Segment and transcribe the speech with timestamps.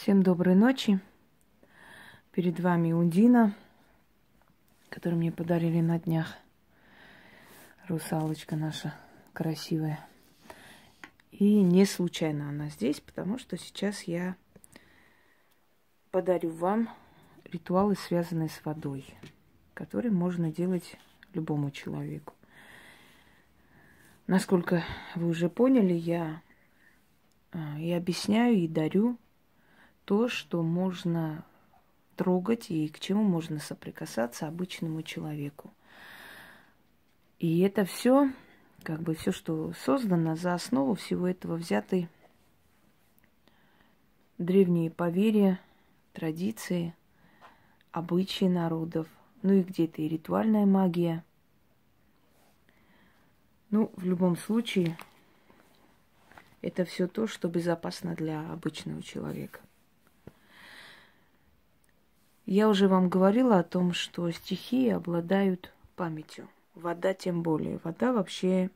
[0.00, 0.98] Всем доброй ночи.
[2.32, 3.54] Перед вами Ундина,
[4.88, 6.38] которую мне подарили на днях.
[7.86, 8.94] Русалочка наша
[9.34, 10.00] красивая.
[11.32, 14.36] И не случайно она здесь, потому что сейчас я
[16.10, 16.88] подарю вам
[17.44, 19.04] ритуалы, связанные с водой,
[19.74, 20.96] которые можно делать
[21.34, 22.32] любому человеку.
[24.26, 24.82] Насколько
[25.14, 26.40] вы уже поняли, я
[27.52, 29.18] а, и объясняю, и дарю
[30.10, 31.44] то, что можно
[32.16, 35.72] трогать и к чему можно соприкасаться обычному человеку.
[37.38, 38.32] И это все,
[38.82, 42.08] как бы все, что создано, за основу всего этого взяты
[44.36, 45.60] древние поверья,
[46.12, 46.92] традиции,
[47.92, 49.06] обычаи народов,
[49.42, 51.24] ну и где-то и ритуальная магия.
[53.70, 54.98] Ну, в любом случае,
[56.62, 59.60] это все то, что безопасно для обычного человека.
[62.46, 66.48] Я уже вам говорила о том, что стихии обладают памятью.
[66.74, 67.78] Вода тем более.
[67.84, 68.70] Вода вообще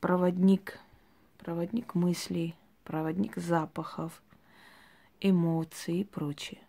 [0.00, 0.78] проводник,
[1.38, 4.22] проводник мыслей, проводник запахов,
[5.20, 6.60] эмоций и прочее.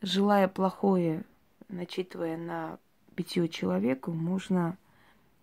[0.00, 1.24] Желая плохое,
[1.68, 2.78] начитывая на
[3.14, 4.76] питье человеку, можно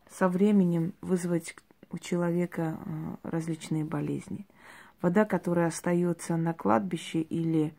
[0.09, 1.55] со временем вызвать
[1.91, 4.45] у человека э, различные болезни.
[5.01, 7.73] Вода, которая остается на кладбище или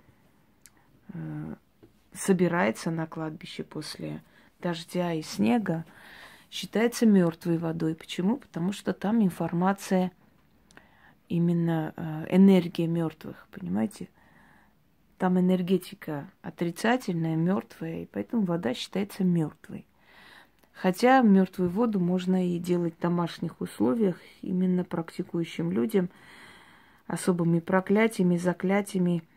[2.15, 4.23] собирается на кладбище после
[4.61, 5.85] дождя и снега,
[6.51, 7.95] считается мертвой водой.
[7.95, 8.37] Почему?
[8.37, 10.13] Потому что там информация,
[11.29, 14.09] именно э, энергия мертвых, понимаете?
[15.19, 19.87] Там энергетика отрицательная, мертвая, и поэтому вода считается мертвой.
[20.73, 26.09] Хотя мертвую воду можно и делать в домашних условиях, именно практикующим людям,
[27.07, 29.23] особыми проклятиями, заклятиями–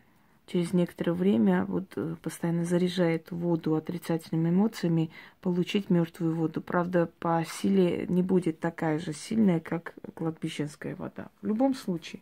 [0.46, 5.10] через некоторое время вот э, постоянно заряжает воду отрицательными эмоциями,
[5.40, 6.60] получить мертвую воду.
[6.60, 11.28] Правда, по силе не будет такая же сильная, как кладбищенская вода.
[11.40, 12.20] В любом случае,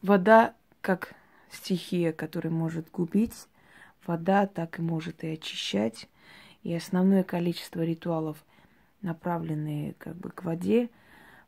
[0.00, 1.14] вода как
[1.50, 3.46] стихия, которая может губить,
[4.06, 6.08] вода так и может и очищать.
[6.62, 8.38] И основное количество ритуалов,
[9.02, 10.90] направленные как бы к воде,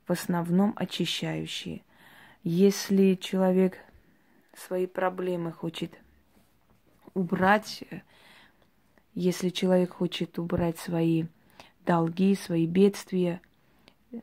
[0.06, 1.83] в основном очищающие.
[2.43, 3.78] Если человек
[4.56, 5.98] свои проблемы хочет
[7.15, 7.84] убрать,
[9.15, 11.25] если человек хочет убрать свои
[11.87, 13.41] долги, свои бедствия,
[14.12, 14.19] э,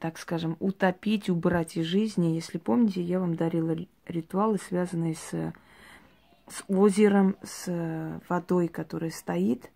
[0.00, 2.34] так скажем, утопить, убрать из жизни.
[2.34, 5.52] Если помните, я вам дарила ритуалы, связанные с,
[6.48, 9.70] с озером, с водой, которая стоит,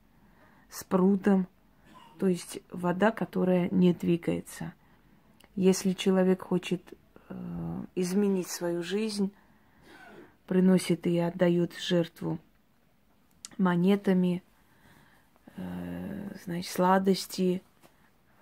[0.70, 1.46] с прудом,
[2.19, 4.75] то есть вода, которая не двигается.
[5.54, 6.82] Если человек хочет
[7.28, 9.32] э, изменить свою жизнь,
[10.48, 12.38] приносит и отдают жертву
[13.59, 14.42] монетами,
[15.56, 17.62] э, значит, сладости,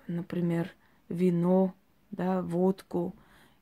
[0.07, 0.71] например,
[1.09, 1.75] вино,
[2.13, 3.13] да, водку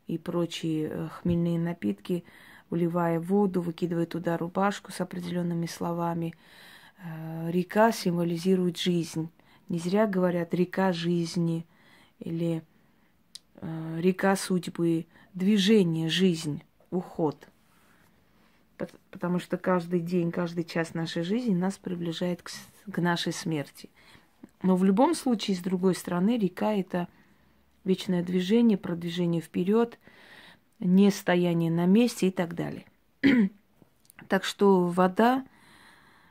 [0.07, 2.23] и прочие э, хмельные напитки,
[2.69, 6.35] уливая воду, выкидывая туда рубашку с определенными словами.
[6.99, 9.31] Э, река символизирует жизнь.
[9.71, 11.67] Не зря говорят река жизни
[12.19, 12.63] или
[13.63, 17.49] река судьбы, движение, жизнь, уход–
[19.11, 22.51] потому что каждый день, каждый час нашей жизни нас приближает к,
[22.91, 23.89] к нашей смерти.
[24.63, 27.09] Но в любом случае, с другой стороны, река это
[27.85, 29.99] вечное движение, продвижение вперед,
[30.81, 32.85] не стояние на месте и так далее.
[34.29, 35.45] так что вода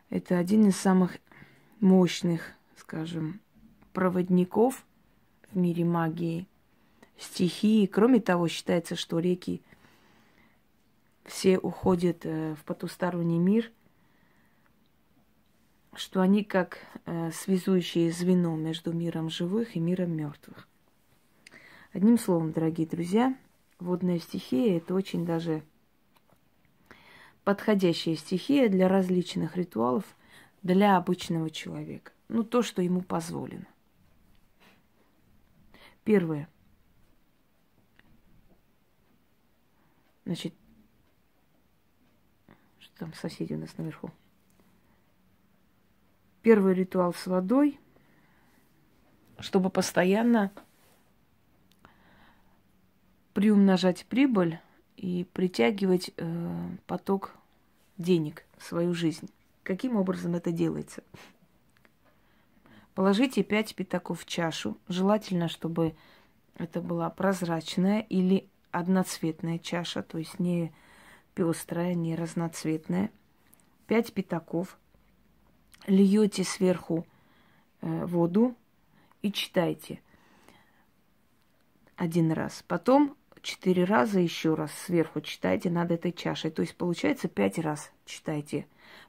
[0.09, 1.17] это один из самых
[1.79, 3.39] мощных, скажем,
[3.93, 4.85] проводников
[5.51, 6.47] в мире магии,
[7.17, 7.85] стихии.
[7.85, 9.61] Кроме того, считается, что реки
[11.25, 13.72] все уходят э, в потусторонний мир,
[15.95, 20.67] что они как э, связующее звено между миром живых и миром мертвых.
[21.91, 23.38] Одним словом, дорогие друзья,
[23.79, 25.64] водная стихия это очень даже
[27.43, 30.03] подходящая стихия для различных ритуалов
[30.61, 32.11] для обычного человека.
[32.29, 33.67] Ну, то, что ему позволено.
[36.03, 36.49] Первое.
[40.25, 40.53] Значит,
[42.97, 44.11] там соседи у нас наверху.
[46.41, 47.79] Первый ритуал с водой,
[49.40, 50.51] чтобы постоянно
[53.34, 54.59] приумножать прибыль
[54.97, 57.35] и притягивать э, поток
[57.97, 59.29] денег в свою жизнь.
[59.63, 61.03] Каким образом это делается?
[62.93, 64.78] Положите пять пятаков в чашу.
[64.87, 65.96] Желательно, чтобы
[66.55, 70.73] это была прозрачная или одноцветная чаша, то есть не
[71.34, 73.12] пестрая, не разноцветная.
[73.88, 74.78] Пять пятаков.
[75.88, 77.06] Льете сверху
[77.82, 78.56] э, воду
[79.22, 80.02] и читайте
[81.97, 82.64] один раз.
[82.68, 86.52] Потом четыре раза еще раз сверху читайте над этой чашей.
[86.52, 88.66] То есть получается пять раз читайте.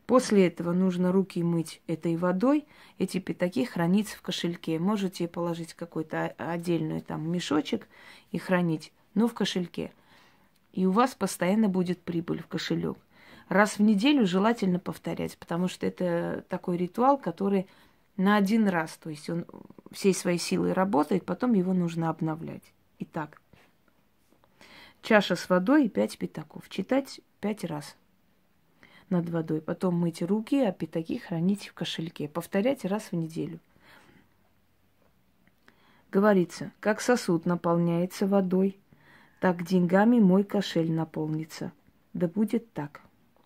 [0.07, 2.67] После этого нужно руки мыть этой водой.
[2.99, 4.79] Эти пятаки хранить в кошельке.
[4.79, 7.89] Можете положить какой-то отдельный там мешочек
[8.31, 9.93] и хранить, но в кошельке.
[10.75, 12.99] И у вас постоянно будет прибыль в кошелек.
[13.49, 17.69] Раз в неделю желательно повторять, потому что это такой ритуал, который
[18.17, 19.47] на один раз, то есть он
[19.93, 22.73] всей своей силой работает, потом его нужно обновлять.
[22.99, 23.41] Итак,
[25.01, 26.69] чаша с водой и пять пятаков.
[26.69, 27.95] Читать пять раз
[29.11, 29.61] над водой.
[29.61, 32.29] Потом мыть руки, а пятаки хранить в кошельке.
[32.29, 33.61] Повторять раз в неделю.
[36.11, 38.79] Говорится, как сосуд наполняется водой,
[39.45, 41.71] так деньгами мой кошель наполнится.
[42.15, 43.03] Да будет так.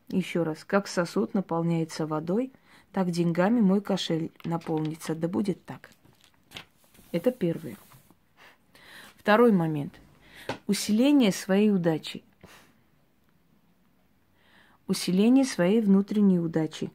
[0.06, 2.52] Еще раз, как сосуд наполняется водой,
[2.92, 5.16] так деньгами мой кошель наполнится.
[5.16, 5.90] Да будет так.
[7.10, 7.76] Это первое.
[9.16, 10.00] Второй момент.
[10.68, 12.22] Усиление своей удачи.
[14.86, 16.92] Усиление своей внутренней удачи.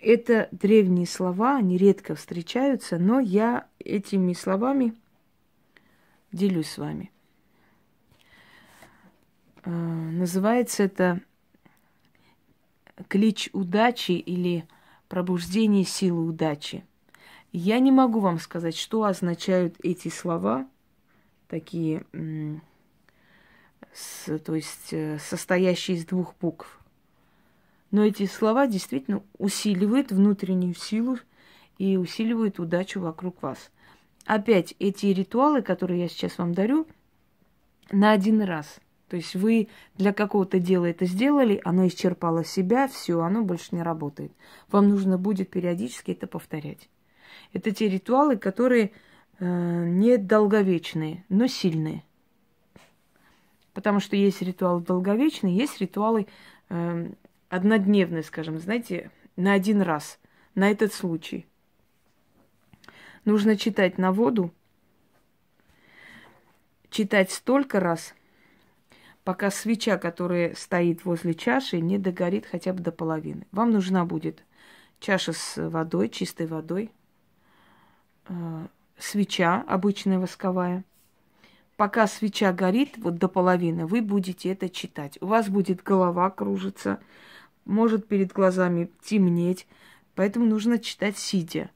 [0.00, 4.96] Это древние слова, они редко встречаются, но я этими словами
[6.32, 7.11] делюсь с вами.
[9.64, 11.20] Э, называется это
[13.08, 14.66] клич удачи или
[15.08, 16.84] пробуждение силы удачи.
[17.52, 20.66] Я не могу вам сказать, что означают эти слова,
[21.48, 22.06] такие,
[23.92, 26.80] с, то есть э, состоящие из двух букв.
[27.90, 31.18] Но эти слова действительно усиливают внутреннюю силу
[31.76, 33.70] и усиливают удачу вокруг вас.
[34.24, 36.86] Опять эти ритуалы, которые я сейчас вам дарю,
[37.90, 38.80] на один раз.
[39.12, 39.68] То есть вы
[39.98, 44.32] для какого-то дела это сделали, оно исчерпало себя, все, оно больше не работает.
[44.70, 46.88] Вам нужно будет периодически это повторять.
[47.52, 48.92] Это те ритуалы, которые
[49.38, 52.04] э, не долговечные, но сильные.
[53.74, 56.26] Потому что есть ритуалы долговечные, есть ритуалы
[56.70, 57.10] э,
[57.50, 60.18] однодневные, скажем, знаете, на один раз,
[60.54, 61.44] на этот случай.
[63.26, 64.54] Нужно читать на воду,
[66.88, 68.14] читать столько раз,
[69.24, 73.46] пока свеча, которая стоит возле чаши, не догорит хотя бы до половины.
[73.52, 74.44] Вам нужна будет
[75.00, 76.90] чаша с водой, чистой водой,
[78.28, 78.66] э,
[78.98, 80.84] свеча обычная восковая.
[81.76, 85.18] Пока свеча горит вот до половины, вы будете это читать.
[85.20, 87.00] У вас будет голова кружиться,
[87.64, 89.66] может перед глазами темнеть,
[90.14, 91.70] поэтому нужно читать сидя.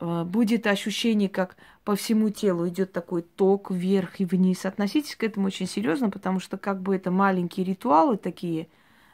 [0.00, 1.56] Э, будет ощущение, как
[1.88, 4.66] по всему телу идет такой ток вверх и вниз.
[4.66, 8.68] Относитесь к этому очень серьезно, потому что как бы это маленькие ритуалы такие,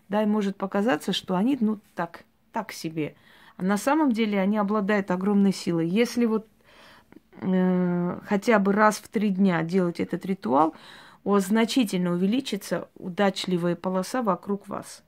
[0.09, 3.15] да, и может показаться, что они, ну, так, так себе.
[3.57, 5.87] А на самом деле они обладают огромной силой.
[5.87, 6.49] Если вот
[7.43, 10.75] э, хотя бы раз в три дня делать этот ритуал,
[11.23, 15.05] у вас значительно увеличится удачливая полоса вокруг вас.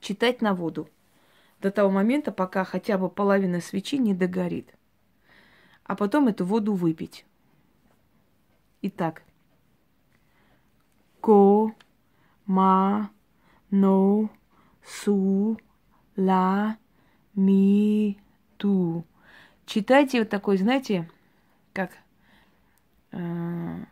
[0.00, 0.88] Читать на воду
[1.60, 4.77] до того момента, пока хотя бы половина свечи не догорит.
[5.88, 7.24] А потом эту воду выпить.
[8.82, 9.22] Итак.
[11.20, 11.72] Ко,
[12.46, 13.10] ма,
[13.70, 14.28] но,
[14.84, 15.58] су,
[16.14, 16.76] ла,
[17.34, 18.20] ми,
[18.58, 19.06] ту.
[19.64, 21.10] Читайте вот такой, знаете,
[21.72, 21.90] как
[23.12, 23.84] э,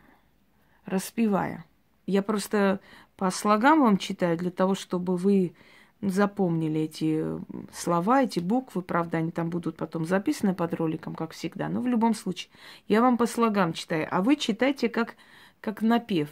[0.85, 1.64] распевая.
[2.06, 2.80] Я просто
[3.16, 5.56] по слогам вам читаю для того, чтобы вы
[6.03, 7.25] запомнили эти
[7.73, 8.83] слова, эти буквы.
[8.83, 11.69] Правда, они там будут потом записаны под роликом, как всегда.
[11.69, 12.50] Но в любом случае,
[12.88, 15.17] я вам по слогам читаю, а вы читайте как,
[15.61, 16.29] как напев.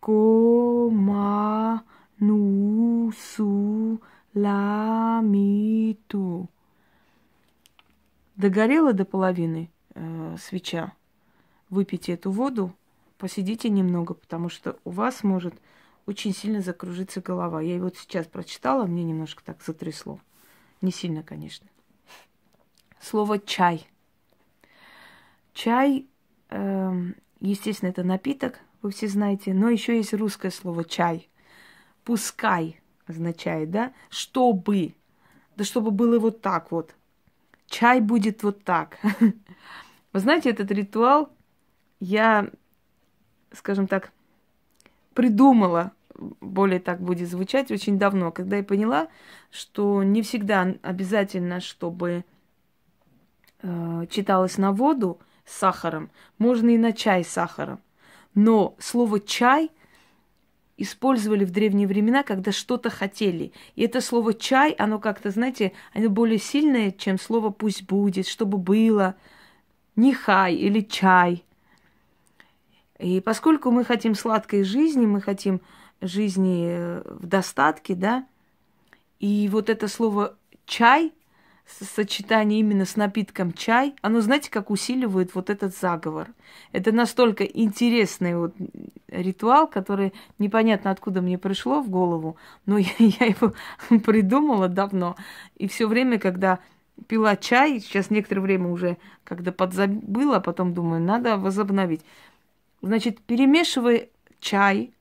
[0.00, 1.82] Кома
[2.20, 4.00] ну су
[4.34, 6.48] ла ми ту.
[8.36, 10.92] Догорела до половины э, свеча.
[11.70, 12.72] Выпейте эту воду,
[13.18, 15.54] посидите немного, потому что у вас может
[16.08, 17.60] очень сильно закружится голова.
[17.60, 20.18] Я его сейчас прочитала, мне немножко так затрясло.
[20.80, 21.68] Не сильно, конечно.
[22.98, 23.86] Слово чай.
[25.52, 26.06] Чай,
[26.48, 26.92] э,
[27.40, 31.28] естественно, это напиток, вы все знаете, но еще есть русское слово чай.
[32.04, 34.94] Пускай означает, да, чтобы,
[35.56, 36.94] да чтобы было вот так вот.
[37.66, 38.98] Чай будет вот так.
[40.14, 41.30] Вы знаете, этот ритуал
[42.00, 42.48] я,
[43.52, 44.10] скажем так,
[45.12, 49.08] придумала более так будет звучать очень давно, когда я поняла,
[49.50, 52.24] что не всегда обязательно, чтобы
[53.62, 57.80] э, читалось на воду с сахаром, можно и на чай с сахаром.
[58.34, 59.70] Но слово чай
[60.76, 63.52] использовали в древние времена, когда что-то хотели.
[63.74, 68.58] И это слово чай, оно как-то, знаете, оно более сильное, чем слово пусть будет, чтобы
[68.58, 69.16] было,
[69.96, 71.44] нехай или чай.
[72.98, 75.60] И поскольку мы хотим сладкой жизни, мы хотим
[76.00, 78.26] жизни э, в достатке, да,
[79.20, 80.36] и вот это слово
[80.66, 81.12] чай,
[81.66, 86.28] сочетание именно с напитком чай, оно, знаете, как усиливает вот этот заговор.
[86.72, 88.54] Это настолько интересный вот
[89.08, 93.52] ритуал, который непонятно откуда мне пришло в голову, но я, я его
[94.00, 95.16] придумала давно.
[95.56, 96.60] И все время, когда
[97.06, 102.02] пила чай, сейчас некоторое время уже, когда подзабыла, а потом думаю, надо возобновить.
[102.80, 104.08] Значит, перемешивая
[104.40, 104.92] чай,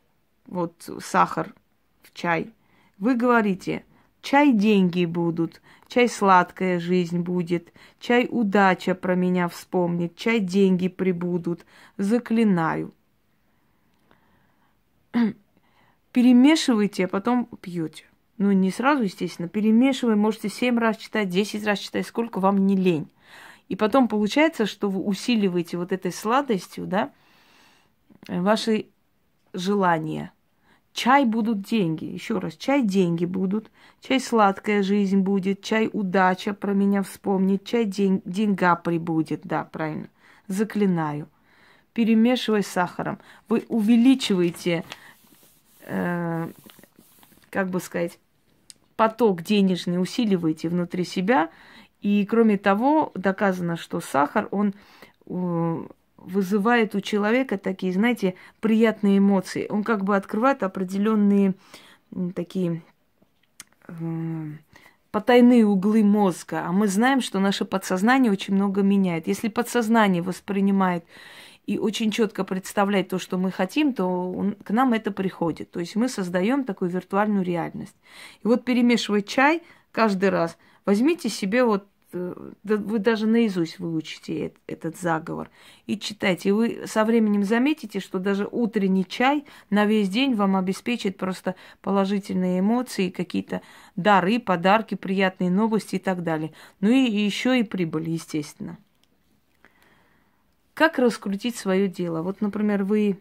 [0.48, 1.54] вот сахар
[2.02, 2.52] в чай,
[2.98, 3.86] вы говорите,
[4.22, 11.66] чай деньги будут, чай сладкая жизнь будет, чай удача про меня вспомнит, чай деньги прибудут,
[11.98, 12.94] заклинаю.
[16.12, 18.06] Перемешивайте, а потом пьете.
[18.38, 22.76] Ну, не сразу, естественно, перемешивая, можете 7 раз читать, 10 раз читать, сколько вам не
[22.76, 23.10] лень.
[23.68, 27.12] И потом получается, что вы усиливаете вот этой сладостью, да,
[28.28, 28.88] ваши
[29.54, 30.32] желания.
[30.98, 32.06] Чай будут деньги.
[32.06, 33.70] Еще раз, чай деньги будут,
[34.02, 39.42] чай сладкая жизнь будет, чай удача про меня вспомнит, чай день, деньга прибудет.
[39.44, 40.10] Да, правильно.
[40.48, 41.30] Заклинаю.
[41.94, 43.20] Перемешивай с сахаром.
[43.48, 44.84] Вы увеличиваете,
[45.86, 46.50] э,
[47.52, 48.18] как бы сказать,
[48.96, 51.52] поток денежный, усиливаете внутри себя.
[52.02, 54.74] И кроме того, доказано, что сахар, он
[55.28, 55.88] э,
[56.18, 59.68] вызывает у человека такие, знаете, приятные эмоции.
[59.70, 61.54] Он как бы открывает определенные
[62.36, 62.82] такие
[63.88, 63.94] э,
[65.12, 66.64] потайные углы мозга.
[66.66, 69.28] А мы знаем, что наше подсознание очень много меняет.
[69.28, 71.06] Если подсознание воспринимает
[71.66, 75.72] и очень четко представляет то, что мы хотим, то он, к нам это приходит.
[75.72, 77.96] То есть мы создаем такую виртуальную реальность.
[78.44, 85.50] И вот перемешивать чай каждый раз, возьмите себе вот вы даже наизусть выучите этот заговор
[85.86, 86.50] и читайте.
[86.50, 91.56] И вы со временем заметите, что даже утренний чай на весь день вам обеспечит просто
[91.82, 93.62] положительные эмоции, какие-то
[93.96, 96.54] дары, подарки, приятные новости и так далее.
[96.80, 98.78] Ну и еще и прибыль, естественно.
[100.74, 102.22] Как раскрутить свое дело?
[102.22, 103.18] Вот, например, вы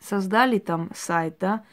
[0.00, 1.64] создали там сайт, да,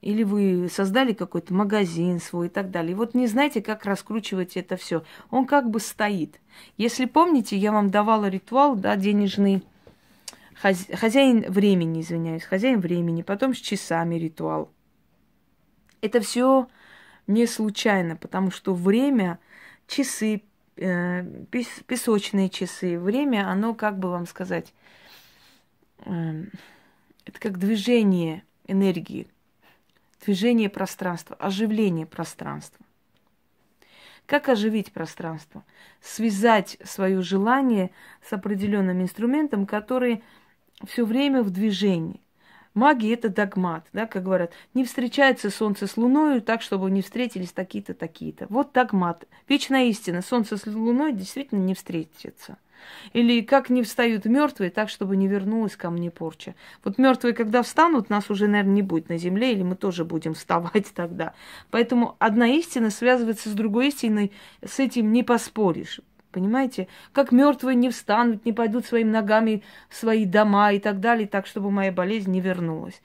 [0.00, 2.92] или вы создали какой-то магазин свой и так далее.
[2.92, 5.04] И вот не знаете, как раскручивать это все.
[5.30, 6.40] Он как бы стоит.
[6.76, 9.62] Если помните, я вам давала ритуал, да, денежный
[10.54, 14.70] хозяин времени, извиняюсь, хозяин времени, потом с часами ритуал.
[16.00, 16.68] Это все
[17.26, 19.38] не случайно, потому что время,
[19.86, 20.42] часы,
[20.76, 21.24] э,
[21.86, 24.72] песочные часы, время, оно, как бы вам сказать,
[26.04, 26.44] э,
[27.26, 29.28] это как движение энергии
[30.24, 32.84] движение пространства, оживление пространства.
[34.26, 35.64] Как оживить пространство?
[36.00, 37.90] Связать свое желание
[38.22, 40.22] с определенным инструментом, который
[40.86, 42.20] все время в движении.
[42.72, 47.50] Магия– это догмат, да, как говорят, не встречается солнце с луной так, чтобы не встретились
[47.50, 48.46] такие-то, такие-то.
[48.48, 49.26] Вот догмат.
[49.48, 50.22] Вечная истина.
[50.22, 52.58] Солнце с луной действительно не встретятся–
[53.12, 56.54] или как не встают мертвые, так, чтобы не вернулась ко мне порча.
[56.84, 60.34] Вот мертвые, когда встанут, нас уже, наверное, не будет на земле, или мы тоже будем
[60.34, 61.34] вставать тогда.
[61.70, 64.32] Поэтому одна истина связывается с другой истиной,
[64.64, 66.00] с этим не поспоришь.
[66.32, 66.86] Понимаете?
[67.12, 71.46] Как мертвые не встанут, не пойдут своими ногами в свои дома и так далее, так,
[71.46, 73.02] чтобы моя болезнь не вернулась.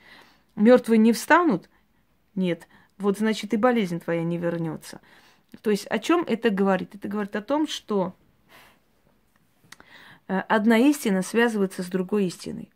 [0.54, 1.68] Мертвые не встанут?
[2.34, 2.68] Нет.
[2.98, 5.00] Вот значит и болезнь твоя не вернется.
[5.60, 6.94] То есть о чем это говорит?
[6.94, 8.14] Это говорит о том, что
[10.26, 12.70] одна истина связывается с другой истиной.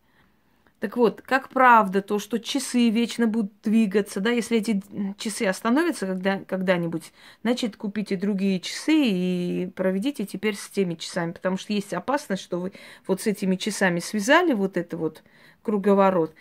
[0.81, 4.83] Так вот, как правда то, что часы вечно будут двигаться, да, если эти
[5.19, 11.59] часы остановятся когда, когда-нибудь, значит, купите другие часы и проведите теперь с теми часами, потому
[11.59, 12.73] что есть опасность, что вы
[13.07, 15.23] вот с этими часами связали вот это вот
[15.63, 16.35] круговорот,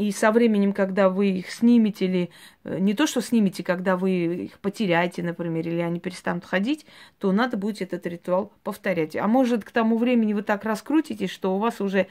[0.00, 2.30] и со временем, когда вы их снимете, или
[2.64, 6.86] э, не то, что снимете, когда вы их потеряете, например, или они перестанут ходить,
[7.18, 9.14] то надо будет этот ритуал повторять.
[9.14, 12.06] А может, к тому времени вы так раскрутитесь, что у вас уже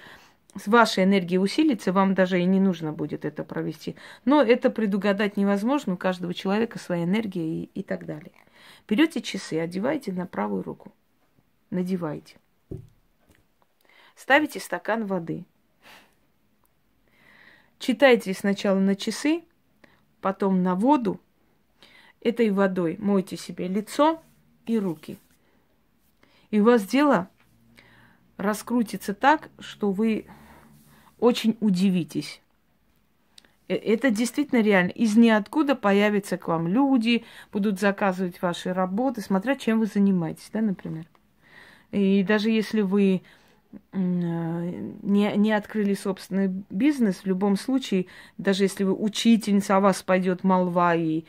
[0.55, 3.96] с вашей энергией усилится, вам даже и не нужно будет это провести.
[4.24, 8.34] Но это предугадать невозможно, у каждого человека своя энергия и, и так далее.
[8.88, 10.93] Берете часы, одеваете на правую руку,
[11.72, 12.36] надеваете.
[14.15, 15.46] Ставите стакан воды–
[17.79, 19.43] Читайте сначала на часы,
[20.21, 21.19] потом на воду.
[22.21, 24.21] Этой водой мойте себе лицо
[24.65, 25.17] и руки.
[26.51, 27.29] И у вас дело
[28.36, 30.25] раскрутится так, что вы
[31.19, 32.41] очень удивитесь.
[33.69, 34.89] Э, это действительно реально.
[34.89, 40.62] Из ниоткуда появятся к вам люди, будут заказывать ваши работы, смотря чем вы занимаетесь, да,
[40.62, 41.05] например.
[41.91, 43.21] И даже если вы
[43.93, 48.07] не, не открыли собственный бизнес, в любом случае,
[48.38, 51.25] даже если вы учительница, о вас пойдет молва и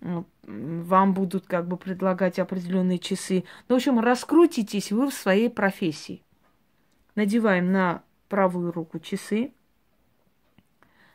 [0.00, 3.44] вам будут как бы предлагать определенные часы.
[3.68, 6.22] Ну, в общем, раскрутитесь вы в своей профессии.
[7.14, 9.52] Надеваем на правую руку часы,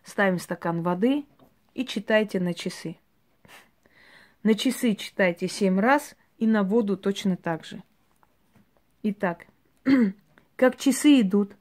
[0.04, 1.26] ставим стакан воды
[1.74, 2.98] и читайте на часы.
[4.44, 7.84] На часы читайте семь раз и на воду точно так же.
[9.04, 9.48] Итак,
[10.58, 11.56] как часы идут,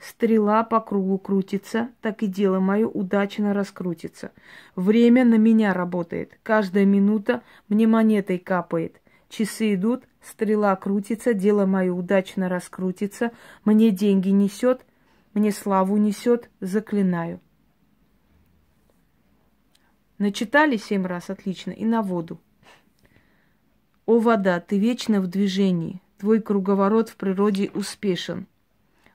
[0.00, 4.32] стрела по кругу крутится, так и дело мое удачно раскрутится.
[4.74, 9.00] Время на меня работает, каждая минута мне монетой капает.
[9.28, 13.30] Часы идут, стрела крутится, дело мое удачно раскрутится,
[13.64, 14.84] мне деньги несет,
[15.32, 17.40] мне славу несет, заклинаю.
[20.18, 22.40] Начитали семь раз, отлично, и на воду.
[24.06, 28.46] О, вода, ты вечно в движении, твой круговорот в природе успешен.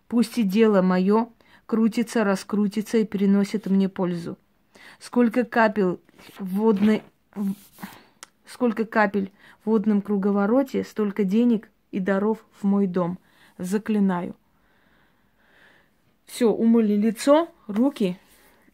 [0.08, 1.30] Пусть и дело мое
[1.68, 4.38] крутится, раскрутится и приносит мне пользу.
[5.00, 6.00] Сколько капель
[6.40, 7.04] водной...
[8.48, 9.32] Сколько капель
[9.64, 13.20] в водном круговороте, столько денег и даров в мой дом.
[13.58, 14.36] Заклинаю.
[16.26, 18.18] Все, умыли лицо, руки,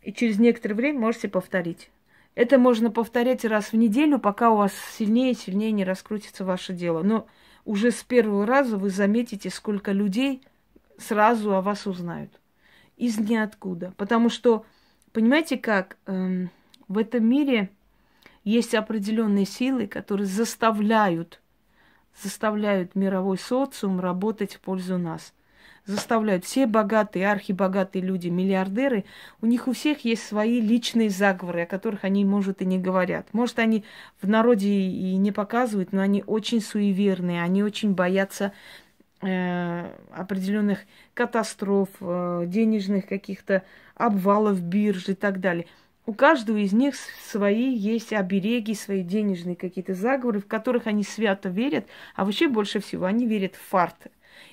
[0.02, 1.90] и через некоторое время можете повторить.
[2.34, 6.74] Это можно повторять раз в неделю, пока у вас сильнее и сильнее не раскрутится ваше
[6.74, 7.04] дело.
[7.04, 7.28] Но
[7.66, 10.42] уже с первого раза вы заметите, сколько людей
[10.98, 12.32] сразу о вас узнают.
[12.96, 13.94] Из ниоткуда.
[13.98, 14.66] Потому что,
[15.12, 16.50] понимаете как, эм,
[16.88, 17.70] в этом мире
[18.44, 21.42] есть определенные силы, которые заставляют,
[22.22, 25.34] заставляют мировой социум работать в пользу нас–
[25.92, 26.46] заставляют.
[26.46, 29.06] Все богатые, архибогатые люди, миллиардеры,
[29.42, 33.28] у них у всех есть свои личные заговоры, о которых они, может, и не говорят.
[33.34, 33.84] Может, они
[34.22, 38.54] в народе и не показывают, но они очень суеверные, они очень боятся
[39.22, 40.80] э, определенных
[41.14, 43.64] катастроф, э, денежных каких-то
[43.96, 45.68] обвалов биржи и так далее.
[46.08, 51.50] У каждого из них свои есть обереги, свои денежные какие-то заговоры, в которых они свято
[51.50, 51.86] верят,
[52.16, 54.10] а вообще больше всего они верят в фарты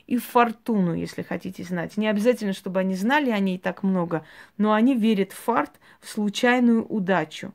[0.07, 1.97] и в фортуну, если хотите знать.
[1.97, 4.25] Не обязательно, чтобы они знали о ней так много,
[4.57, 7.53] но они верят в фарт, в случайную удачу.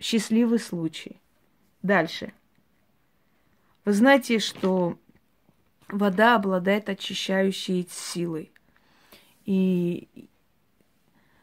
[0.00, 1.20] Счастливый случай.
[1.82, 2.32] Дальше.
[3.84, 4.98] Вы знаете, что
[5.88, 8.52] вода обладает очищающей силой.
[9.44, 10.08] И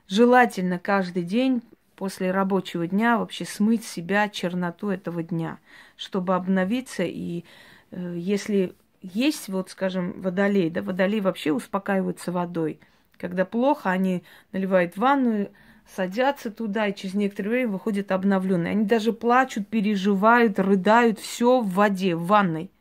[0.07, 1.61] желательно каждый день
[1.95, 5.59] после рабочего дня вообще смыть себя черноту этого дня,
[5.97, 7.03] чтобы обновиться.
[7.03, 7.43] И
[7.91, 12.79] э, если есть, вот, скажем, водолей, да, водолей вообще успокаиваются водой.
[13.17, 15.49] Когда плохо, они наливают ванну,
[15.95, 18.71] садятся туда, и через некоторое время выходят обновленные.
[18.71, 22.71] Они даже плачут, переживают, рыдают, все в воде, в ванной.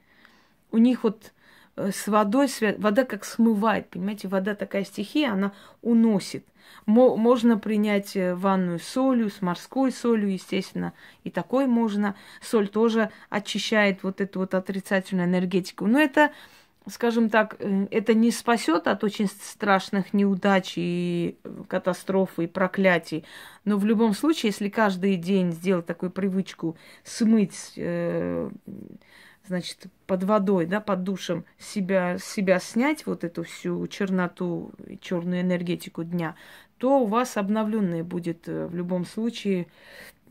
[0.71, 1.33] У них вот
[1.77, 5.53] э, с водой, вода как смывает, понимаете, вода такая стихия, она
[5.83, 6.45] уносит–
[6.87, 10.93] можно принять э, ванную солью, с морской солью, естественно,
[11.25, 12.15] и такой можно.
[12.41, 15.87] Соль тоже очищает вот эту вот отрицательную энергетику.
[15.87, 16.33] Но это,
[16.87, 23.25] скажем так, э, это не спасет от очень страшных неудач и катастроф и проклятий.
[23.65, 28.51] Но в любом случае, если каждый день сделать такую привычку смыть э,
[29.49, 36.05] значит, под водой, да, под душем себя, себя снять вот эту всю черноту, черную энергетику
[36.05, 36.37] дня,
[36.79, 39.67] то у вас обновленная будет э, в любом случае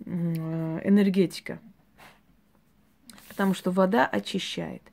[0.05, 1.59] э, энергетика.
[3.27, 4.83] Потому что вода очищает.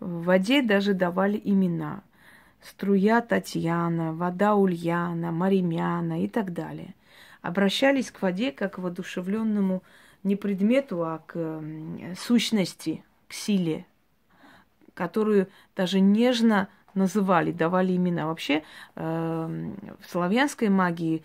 [0.00, 2.02] В воде даже давали имена.
[2.60, 6.94] Струя Татьяна, вода Ульяна, Маримяна и так далее.
[7.40, 9.82] Обращались к воде как к воодушевленному
[10.24, 11.62] не предмету, а к
[12.18, 13.86] сущности, к силе,
[14.94, 18.26] которую даже нежно называли, давали имена.
[18.26, 18.62] Вообще
[18.96, 21.22] э, в славянской магии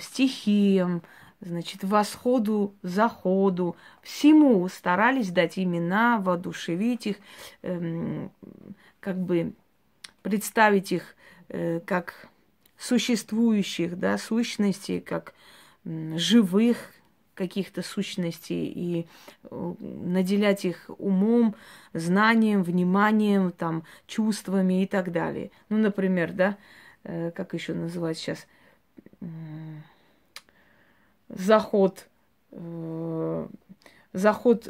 [0.00, 1.02] стихиям,
[1.40, 7.16] значит, восходу, заходу, всему старались дать имена, воодушевить их,
[7.62, 8.28] э,
[9.00, 9.52] как бы
[10.22, 11.14] представить их
[11.48, 12.28] э, как
[12.78, 15.34] существующих, да, сущностей, как
[15.84, 16.92] э, живых,
[17.40, 19.06] каких-то сущностей и
[19.44, 21.54] э, наделять их умом,
[21.94, 25.50] знанием, вниманием, там, чувствами и так далее.
[25.70, 26.58] Ну, например, да,
[27.02, 28.46] э, как еще называть сейчас,
[31.30, 32.08] заход,
[32.52, 33.48] э,
[34.12, 34.64] заход,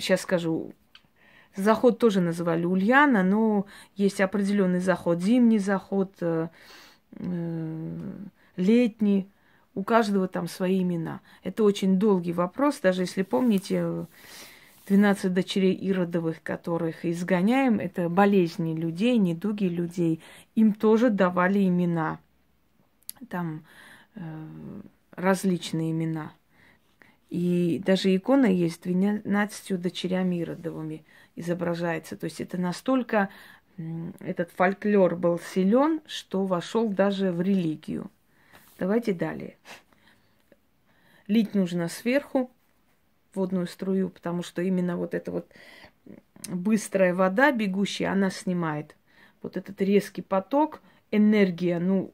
[0.00, 0.72] сейчас скажу,
[1.54, 6.12] Заход тоже называли Ульяна, но есть определенный заход, зимний заход,
[8.56, 9.30] летний.
[9.76, 11.20] У каждого там свои имена.
[11.42, 14.06] Это очень долгий вопрос, даже если помните,
[14.88, 20.22] 12 дочерей Иродовых, которых изгоняем, это болезни людей, недуги людей.
[20.54, 22.20] Им тоже давали имена.
[23.28, 23.64] Там
[24.14, 24.22] э,
[25.10, 26.32] различные имена.
[27.28, 32.16] И даже икона есть 12 дочерями Иродовыми изображается.
[32.16, 33.28] То есть это настолько
[34.20, 38.10] этот фольклор был силен, что вошел даже в религию.
[38.78, 39.56] Давайте далее.
[41.26, 42.50] Лить нужно сверху
[43.34, 45.50] водную струю, потому что именно вот эта вот
[46.48, 48.96] быстрая вода бегущая, она снимает
[49.42, 52.12] вот этот резкий поток– энергия, ну,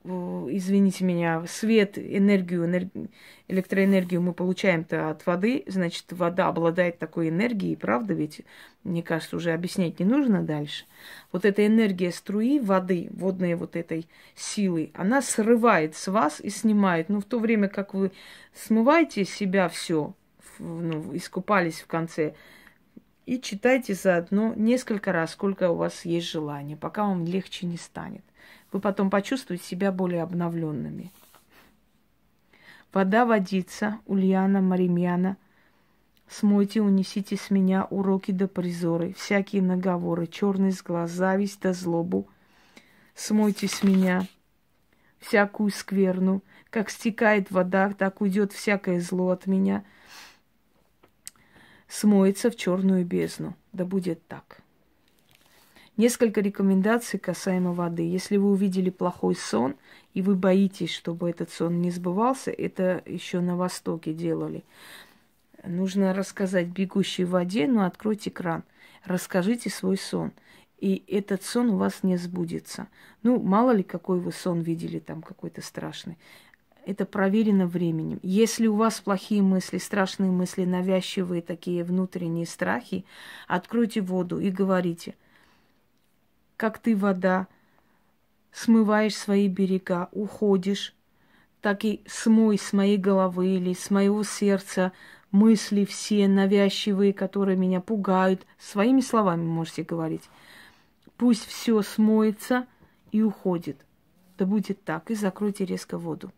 [0.51, 2.89] извините меня, свет, энергию, энерг...
[3.49, 8.43] электроэнергию мы получаем-то от воды, значит, вода обладает такой энергией, правда ведь?
[8.85, 10.85] Мне кажется, уже объяснять не нужно дальше.
[11.31, 17.09] Вот эта энергия струи воды, водной вот этой силы, она срывает с вас и снимает.
[17.09, 18.13] Ну, в то время как вы
[18.55, 20.15] смываете себя все,
[20.59, 22.35] ну, искупались в конце,
[23.25, 28.23] и читайте заодно несколько раз, сколько у вас есть желания, пока вам легче не станет
[28.73, 31.13] вы потом почувствуете себя более обновленными.
[32.93, 35.37] Вода водится, Ульяна, Маримьяна,
[36.29, 42.29] смойте, унесите с меня уроки до призоры, всякие наговоры, черный глаз, зависть да злобу.
[43.15, 44.27] Смойте с меня
[45.21, 49.85] всякую скверну, как стекает вода, так уйдет всякое зло от меня,
[51.89, 53.55] смоется в черную бездну.
[53.73, 54.62] Да будет так.
[55.99, 58.03] Несколько рекомендаций касаемо воды.
[58.03, 59.77] Если вы увидели плохой сон,
[60.15, 64.65] и вы боитесь, чтобы этот сон не сбывался, это еще на Востоке делали.
[65.65, 68.65] Нужно рассказать бегущей воде, но откройте кран.
[69.05, 70.33] Расскажите свой сон.
[70.81, 72.89] И этот сон у вас не сбудется.
[73.23, 76.17] Ну, мало ли, какой вы сон видели там, какой-то страшный.
[76.87, 78.19] Это проверено временем.
[78.23, 83.05] Если у вас плохие мысли, страшные мысли, навязчивые такие внутренние страхи,
[83.47, 85.17] откройте воду и говорите–
[86.63, 87.49] как ты, вода,
[88.53, 90.95] смываешь свои берега, уходишь,
[91.61, 94.93] так и смой с моей головы или с моего сердца
[95.33, 98.47] мысли все навязчивые, которые меня пугают.
[98.59, 100.23] Своими словами можете говорить.
[101.17, 102.69] Пусть все смоется
[103.11, 103.85] и уходит.
[104.39, 105.11] Да будет так.
[105.11, 106.31] И закройте резко воду.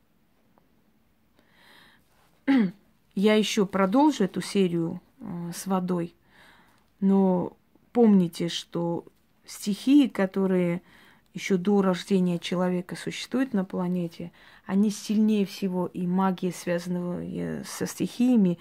[3.14, 6.14] Я еще продолжу эту серию э, с водой,
[6.98, 7.58] но
[7.92, 9.04] помните, что
[9.46, 10.82] стихии, которые
[11.34, 14.32] еще до рождения человека существуют на планете,
[14.66, 18.58] они сильнее всего, и магия, связанная со стихиями,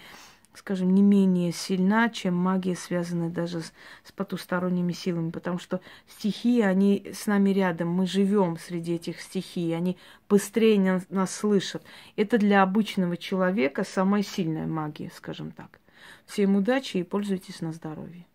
[0.55, 6.61] скажем, не менее сильна, чем магия, связанная даже с, с потусторонними силами, потому что стихии,
[6.61, 9.97] они с нами рядом, мы живем среди этих стихий, они
[10.29, 11.83] быстрее нас, нас слышат.
[12.15, 15.79] Это для обычного человека самая сильная магия, скажем так.
[16.25, 18.25] Всем удачи и пользуйтесь на здоровье.